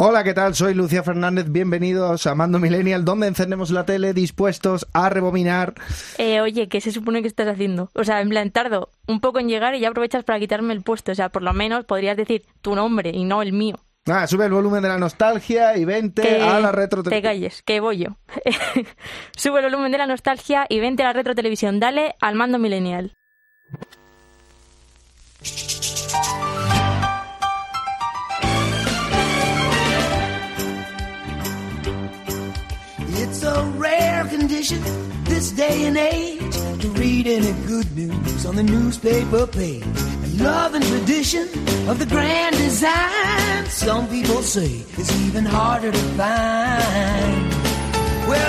[0.00, 0.54] Hola, ¿qué tal?
[0.54, 1.50] Soy Lucia Fernández.
[1.50, 5.74] Bienvenidos a Mando Millennial, donde encendemos la tele dispuestos a rebobinar.
[6.18, 7.90] Eh, oye, ¿qué se supone que estás haciendo?
[7.94, 10.82] O sea, en plan, tardo un poco en llegar y ya aprovechas para quitarme el
[10.82, 11.10] puesto.
[11.10, 13.74] O sea, por lo menos podrías decir tu nombre y no el mío.
[14.06, 17.02] Ah, sube el volumen de la nostalgia y vente Que a la retro.
[17.02, 18.18] Te calles, que voy yo.
[19.36, 21.80] Sube el volumen de la nostalgia y vente a la retro televisión.
[21.80, 23.14] Dale al mando millennial.
[35.24, 39.84] This day and age to read any good news on the newspaper page.
[40.24, 41.48] And love and tradition
[41.88, 47.52] of the grand design, some people say it's even harder to find.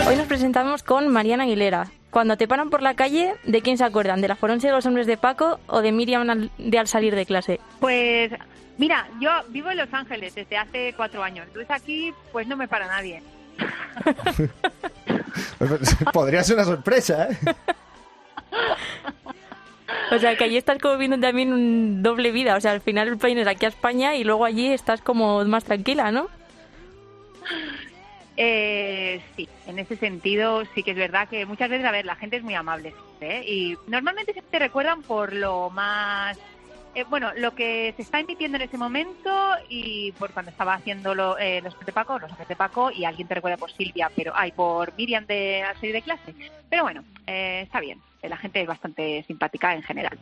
[0.07, 1.89] Hoy nos presentamos con Mariana Aguilera.
[2.09, 4.19] Cuando te paran por la calle, ¿de quién se acuerdan?
[4.19, 7.15] ¿De la forense de los hombres de Paco o de Miriam al- de al salir
[7.15, 7.59] de clase?
[7.79, 8.31] Pues
[8.77, 11.45] mira, yo vivo en Los Ángeles desde hace cuatro años.
[11.47, 13.21] Entonces aquí pues no me para nadie.
[16.13, 17.38] Podría ser una sorpresa, ¿eh?
[20.11, 22.55] O sea, que allí estás como viendo también un doble vida.
[22.55, 26.11] O sea, al final vienes aquí a España y luego allí estás como más tranquila,
[26.11, 26.30] ¿no?
[28.41, 32.16] Eh, sí, en ese sentido sí que es verdad que muchas veces, a ver, la
[32.16, 33.44] gente es muy amable ¿eh?
[33.45, 36.38] y normalmente siempre te recuerdan por lo más,
[36.95, 39.29] eh, bueno, lo que se está emitiendo en ese momento
[39.69, 43.27] y por cuando estaba haciendo lo- eh, los de Paco, los de Paco y alguien
[43.27, 46.33] te recuerda por Silvia, pero ay, por Miriam de al salir de clase.
[46.69, 50.17] Pero bueno, eh, está bien, la gente es bastante simpática en general.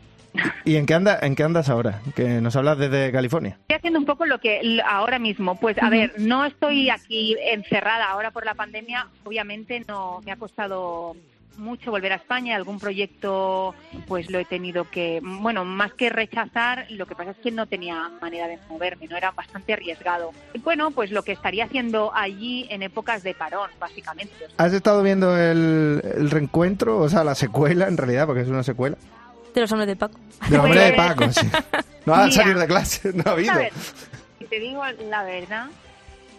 [0.66, 2.02] ¿Y en qué, anda, en qué andas ahora?
[2.16, 3.58] Que nos hablas desde California.
[3.62, 5.56] Estoy haciendo un poco lo que ahora mismo.
[5.56, 9.08] Pues a ver, no estoy aquí encerrada ahora por la pandemia.
[9.24, 11.16] Obviamente no me ha costado
[11.58, 12.56] mucho volver a España.
[12.56, 13.76] Algún proyecto
[14.08, 17.66] pues lo he tenido que, bueno, más que rechazar, lo que pasa es que no
[17.68, 20.32] tenía manera de moverme, no era bastante arriesgado.
[20.54, 24.34] Y bueno, pues lo que estaría haciendo allí en épocas de parón, básicamente.
[24.46, 27.00] O sea, ¿Has estado viendo el, el reencuentro?
[27.00, 28.98] O sea, la secuela, en realidad, porque es una secuela.
[29.54, 30.20] De los hombres de Paco.
[30.50, 31.48] De hombre de Pues- Paco, sí.
[32.06, 32.32] No ha Mira.
[32.44, 33.52] salir de clase, no ha habido.
[33.52, 33.74] A ver,
[34.40, 35.66] si te digo la verdad,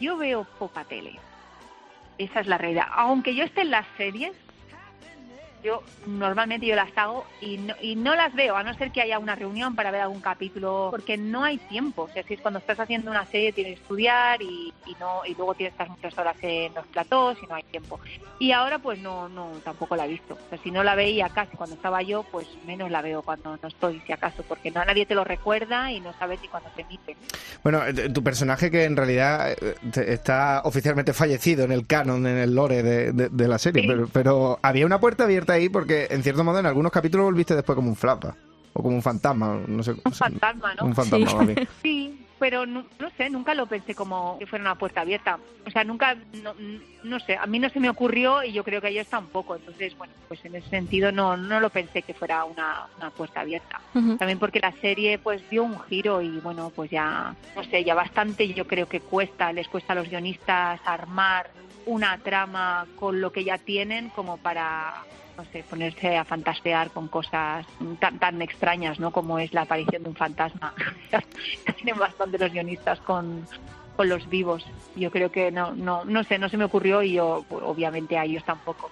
[0.01, 1.19] yo veo poca tele.
[2.17, 2.87] Esa es la realidad.
[2.95, 4.33] Aunque yo esté en las series,
[5.63, 9.01] yo normalmente yo las hago y no, y no las veo, a no ser que
[9.03, 12.03] haya una reunión para ver algún capítulo, porque no hay tiempo.
[12.03, 15.23] O sea, si es cuando estás haciendo una serie tienes que estudiar y, y no
[15.27, 18.01] y luego tienes que estar muchas horas en los platós y no hay tiempo.
[18.39, 20.35] Y ahora pues no no tampoco la he visto.
[20.35, 23.57] O sea, si no la veía casi cuando estaba yo, pues menos la veo cuando
[23.61, 26.71] no estoy, si acaso, porque no nadie te lo recuerda y no sabes ni cuándo
[26.75, 27.17] se emite.
[27.63, 29.75] Bueno, eh, tu personaje que en realidad eh,
[30.07, 33.89] está oficialmente fallecido en el canon, en el lore de, de- de la serie, Sí.
[33.89, 37.55] pero, pero había una puerta abierta ahí porque en cierto modo en algunos capítulos volviste
[37.55, 38.35] después como un flapa
[38.73, 39.93] o como un fantasma, no sé.
[40.05, 40.87] Un fantasma, ¿no?
[40.87, 41.47] Un fantasma,
[41.83, 42.25] Sí.
[42.39, 45.39] pero no, no sé, nunca lo pensé como que fuera una puerta abierta.
[45.67, 46.15] O sea, nunca,
[46.45, 46.55] no,
[47.03, 49.57] no sé, a mí no se me ocurrió y yo creo que a ellos tampoco.
[49.57, 53.41] Entonces, bueno, pues en ese sentido no, no lo pensé que fuera una, una puerta
[53.41, 53.81] abierta.
[53.93, 57.95] También porque la serie pues dio un giro y bueno, pues ya, no sé, ya
[57.95, 61.51] bastante yo creo que cuesta, les cuesta a los guionistas armar
[61.87, 64.95] una trama con lo que ya tienen como para
[65.39, 67.65] no sé, ponerse a fantasear con cosas
[68.01, 69.13] tan, tan extrañas, ¿no?
[69.13, 70.75] Como es la aparición de un fantasma.
[71.77, 73.47] Tienen bastante los guionistas con,
[73.97, 74.67] con los vivos.
[74.97, 78.19] Yo creo que no, no, no sé, no se me ocurrió y yo, pues, obviamente,
[78.19, 78.91] a ellos tampoco.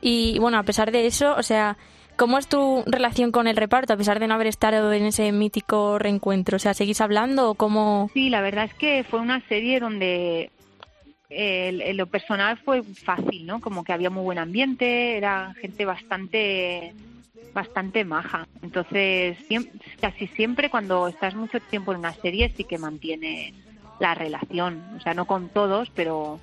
[0.00, 1.76] Y bueno, a pesar de eso, o sea,
[2.16, 5.30] ¿cómo es tu relación con el reparto a pesar de no haber estado en ese
[5.30, 6.56] mítico reencuentro?
[6.56, 8.10] O sea, ¿seguís hablando o cómo...?
[8.12, 10.50] Sí, la verdad es que fue una serie donde
[11.30, 13.60] el- en lo personal fue fácil, ¿no?
[13.60, 16.94] Como que había muy buen ambiente, era gente bastante
[17.54, 18.46] bastante maja.
[18.62, 19.70] Entonces, siem-
[20.00, 23.54] casi siempre cuando estás mucho tiempo en una serie sí que mantiene
[23.98, 24.82] la relación.
[24.94, 26.38] O sea, no con todos, pero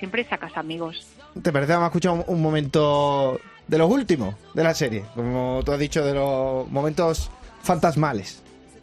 [0.00, 1.06] siempre sacas amigos.
[1.40, 5.04] ¿Te parece que hemos escuchado un, un momento de los últimos de la serie?
[5.14, 7.30] Como tú has dicho, de los momentos
[7.62, 8.42] fantasmales.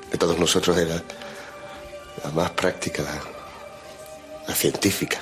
[0.09, 1.01] de todos nosotros era
[2.23, 3.21] la más práctica, la,
[4.47, 5.19] la científica.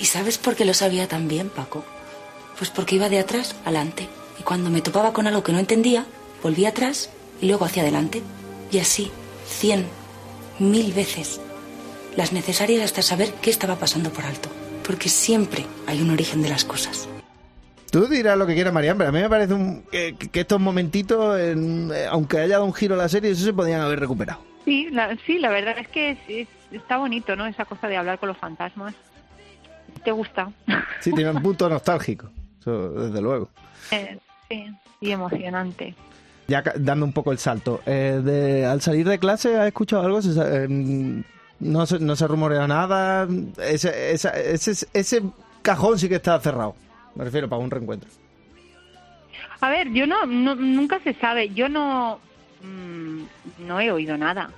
[0.00, 1.84] ¿Y sabes por qué lo sabía tan bien, Paco?
[2.58, 4.08] Pues porque iba de atrás adelante.
[4.38, 6.06] Y cuando me topaba con algo que no entendía,
[6.42, 7.10] volvía atrás
[7.40, 8.22] y luego hacia adelante.
[8.70, 9.10] Y así,
[9.46, 9.86] cien,
[10.58, 11.40] mil veces.
[12.16, 14.48] Las necesarias hasta saber qué estaba pasando por alto.
[14.86, 17.08] Porque siempre hay un origen de las cosas.
[17.90, 20.60] Tú dirás lo que quieras, Marian, pero a mí me parece un- que, que estos
[20.60, 24.00] momentitos, en- eh, aunque haya dado un giro a la serie, eso se podían haber
[24.00, 24.40] recuperado.
[24.64, 27.46] Sí, la, sí, la verdad es que es- es- está bonito, ¿no?
[27.46, 28.94] Esa cosa de hablar con los fantasmas.
[30.06, 30.48] ¿Te gusta?
[31.00, 32.30] Sí, tiene un punto nostálgico,
[32.60, 33.48] eso, desde luego.
[33.90, 34.16] Eh,
[34.48, 35.96] sí, y emocionante.
[36.46, 40.22] Ya dando un poco el salto, eh, de- al salir de clase, ¿has escuchado algo?
[40.22, 40.30] Se
[40.62, 41.24] en-
[41.58, 43.26] No se, no se rumorea nada.
[43.60, 45.22] Ese, esa- ese, ese
[45.62, 46.76] cajón sí que está cerrado.
[47.16, 48.08] Me refiero para un reencuentro.
[49.60, 51.48] A ver, yo no, no- nunca se sabe.
[51.48, 52.20] Yo no,
[52.62, 53.22] mm,
[53.66, 54.50] no he oído nada.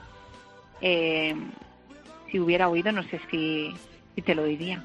[0.83, 1.35] Eh,
[2.31, 3.73] si hubiera oído, no sé si,
[4.19, 4.83] si te lo diría.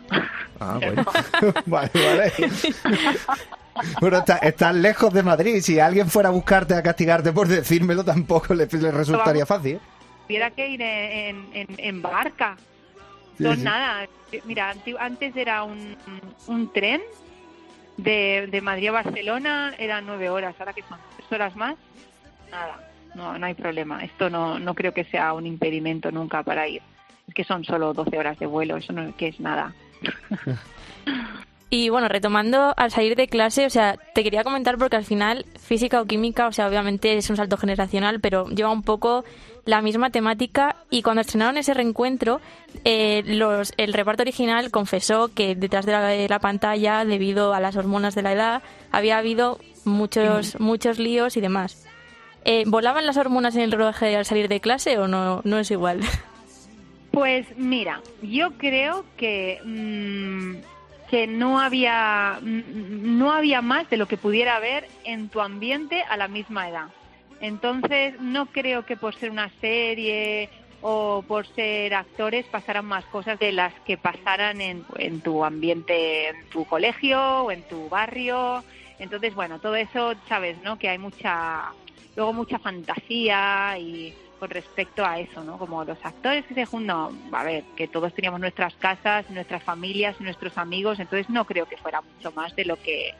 [0.60, 1.04] Ah, bueno.
[1.66, 2.34] vale, vale.
[4.00, 5.60] bueno, está- estás lejos de Madrid.
[5.62, 9.78] Si alguien fuera a buscarte, a castigarte por decírmelo, tampoco le, le resultaría fácil.
[9.78, 9.80] ¿eh?
[10.28, 12.58] Hubiera que ir en, en, en barca.
[13.40, 13.64] Sí, Son sí.
[13.64, 14.08] nada.
[14.46, 15.98] Mira, anti- antes era un,
[16.46, 17.02] un tren
[17.98, 20.54] de, de Madrid a Barcelona, eran nueve horas.
[20.60, 21.74] Ahora que son tres horas más,
[22.52, 22.88] nada.
[23.16, 24.04] No, no hay problema.
[24.04, 26.84] Esto no, no creo que sea un impedimento nunca para ir.
[27.28, 28.78] Es que son solo 12 horas de vuelo.
[28.78, 29.74] Eso no que es nada.
[31.76, 35.44] Y bueno, retomando al salir de clase, o sea, te quería comentar porque al final
[35.60, 39.26] física o química, o sea, obviamente es un salto generacional, pero lleva un poco
[39.66, 42.42] la misma temática y cuando estrenaron ese reencuentro,
[42.86, 47.60] eh, los, el reparto original confesó que detrás de la, de la pantalla, debido a
[47.60, 51.88] las hormonas de la edad, había habido muchos, muchos líos y demás.
[52.46, 55.72] Eh, ¿Volaban las hormonas en el rodaje al salir de clase o no, no es
[55.72, 56.02] igual?
[57.14, 60.56] Pues mira, yo creo que mm,
[61.12, 66.02] que no había mm, no había más de lo que pudiera haber en tu ambiente
[66.10, 66.88] a la misma edad.
[67.40, 70.50] Entonces no creo que por ser una serie
[70.82, 76.30] o por ser actores pasaran más cosas de las que pasaran en, en tu ambiente,
[76.30, 78.64] en tu colegio o en tu barrio.
[78.98, 80.80] Entonces bueno, todo eso sabes, ¿no?
[80.80, 81.74] Que hay mucha
[82.16, 85.58] luego mucha fantasía y con respecto a eso, ¿no?
[85.58, 86.98] Como los actores que se juntan,
[87.32, 91.66] no, a ver, que todos teníamos nuestras casas, nuestras familias, nuestros amigos, entonces no creo
[91.66, 93.16] que fuera mucho más de lo que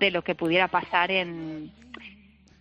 [0.00, 1.72] de lo que pudiera pasar en,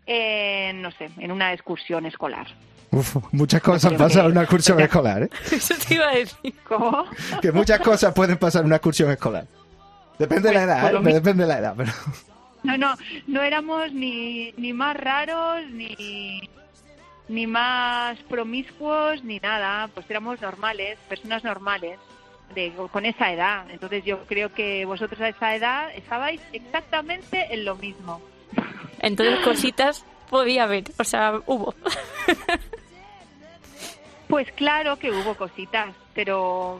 [0.06, 2.48] en no sé, en una excursión escolar.
[2.92, 5.30] Uf, muchas cosas Creo pasan en una excursión escolar, ¿eh?
[5.52, 6.56] Eso te iba a decir.
[6.64, 7.04] ¿Cómo?
[7.42, 9.46] Que muchas cosas pueden pasar en una excursión escolar.
[10.18, 11.14] Depende de la Pues, edad, ¿eh?
[11.16, 11.92] Depende de la edad, pero...
[12.64, 12.96] No, no,
[13.28, 16.50] no éramos ni, ni más raros, ni,
[17.28, 19.88] ni más promiscuos, ni nada.
[19.94, 21.98] Pues éramos normales, personas normales,
[22.54, 23.66] de, con esa edad.
[23.72, 28.22] Entonces yo creo que vosotros a esa edad estabais exactamente en lo mismo.
[29.00, 31.74] Entonces cositas podía haber, o sea, hubo.
[34.28, 36.80] Pues claro que hubo cositas, pero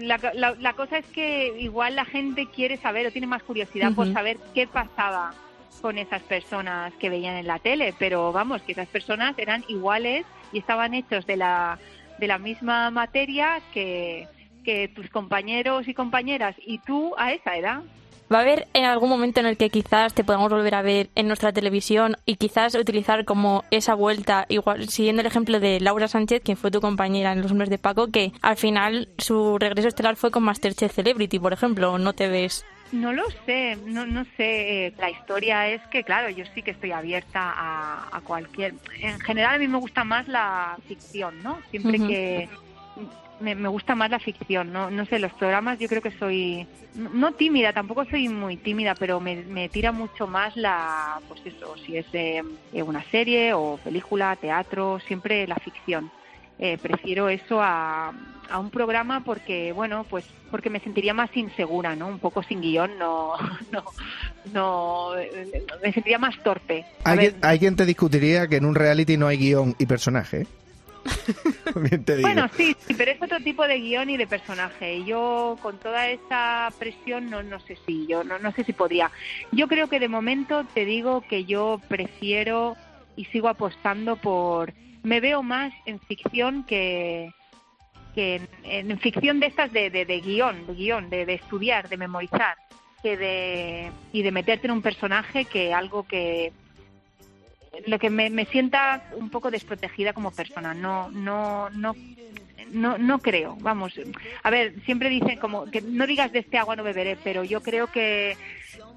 [0.00, 3.92] la, la- la cosa es que igual la gente quiere saber o tiene más curiosidad
[3.94, 5.34] por saber qué pasaba
[5.80, 10.24] con esas personas que veían en la tele, pero vamos, que esas personas eran iguales
[10.52, 11.78] y estaban hechos de la,
[12.18, 14.28] de la misma materia que,
[14.64, 17.82] que tus compañeros y compañeras y tú a esa edad.
[18.32, 21.10] ¿Va a haber en algún momento en el que quizás te podamos volver a ver
[21.14, 26.08] en nuestra televisión y quizás utilizar como esa vuelta, igual siguiendo el ejemplo de Laura
[26.08, 29.86] Sánchez, quien fue tu compañera en Los Hombres de Paco, que al final su regreso
[29.86, 32.66] estelar fue con Masterchef Celebrity, por ejemplo, ¿o no te ves?
[32.92, 34.86] No lo sé, no, no sé.
[34.86, 38.74] eh, La historia es que, claro, yo sí que estoy abierta a, a cualquier.
[39.00, 41.58] En general, a mí me gusta más la ficción, ¿no?
[41.70, 42.48] Siempre que.
[43.38, 44.90] Me, me gusta más la ficción, ¿no?
[44.90, 46.66] No sé, los programas yo creo que soy.
[46.94, 51.20] No, tímida, tampoco soy muy tímida, pero me, me tira mucho más la.
[51.28, 52.42] Pues eso, si es eh,
[52.72, 56.10] una serie o película, teatro, siempre la ficción.
[56.58, 58.12] Eh, prefiero eso a,
[58.48, 62.06] a un programa porque, bueno, pues porque me sentiría más insegura, ¿no?
[62.06, 63.34] Un poco sin guion, no,
[63.70, 63.84] no,
[64.52, 65.10] no,
[65.82, 66.84] me sentiría más torpe.
[67.04, 69.74] A Hay, ver, quien- hay quien te discutiría que en un reality no hay guion
[69.78, 70.46] y personaje.
[71.76, 72.28] Bien te digo.
[72.28, 74.96] Bueno, sí, sí, pero es otro tipo de guion y de personaje.
[74.96, 78.72] Y yo con toda esa presión no, no sé si yo no, no sé si
[78.72, 79.10] podría.
[79.52, 82.76] Yo creo que de momento te digo que yo prefiero
[83.14, 84.72] y sigo apostando por.
[85.06, 87.32] Me veo más en ficción que
[88.12, 91.96] que en, ficción de estas de, de, de guion, de guion, de, de estudiar, de
[91.96, 92.56] memorizar,
[93.02, 96.52] que de y de meterte en un personaje que algo que
[97.86, 100.74] lo que me, me sienta un poco desprotegida como persona.
[100.74, 101.94] No, no, no,
[102.72, 103.56] no, no creo.
[103.60, 103.92] Vamos,
[104.42, 107.62] a ver, siempre dicen como que no digas de este agua no beberé, pero yo
[107.62, 108.36] creo que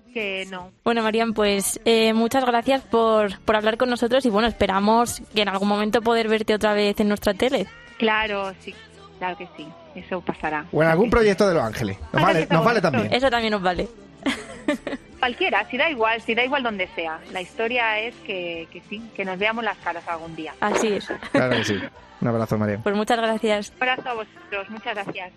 [0.10, 0.72] que no.
[0.84, 5.42] Bueno, Marian, pues eh, muchas gracias por, por hablar con nosotros y bueno, esperamos que
[5.42, 7.68] en algún momento poder verte otra vez en nuestra tele.
[7.98, 8.74] Claro, sí,
[9.18, 9.68] claro que sí.
[9.96, 10.66] Eso pasará.
[10.72, 11.98] O en algún proyecto de Los Ángeles.
[12.14, 13.12] Nos vale, nos vale también.
[13.12, 13.88] Eso también nos vale.
[15.20, 17.20] Cualquiera, si da igual, si da igual donde sea.
[17.34, 20.54] La historia es que, que sí, que nos veamos las caras algún día.
[20.62, 21.08] Así es.
[21.32, 21.80] Claro que sí.
[22.22, 22.80] Un abrazo, María.
[22.82, 23.74] Pues muchas gracias.
[23.76, 25.32] Un abrazo a vosotros, muchas gracias.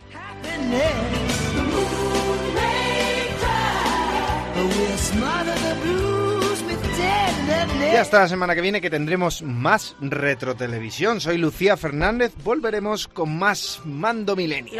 [7.93, 11.21] Y hasta la semana que viene que tendremos más retrotelevisión.
[11.21, 12.33] Soy Lucía Fernández.
[12.43, 14.73] Volveremos con más Mando Milenio.